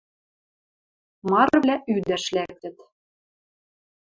[1.29, 2.77] Марывлӓ ӱдӓш лӓктӹт.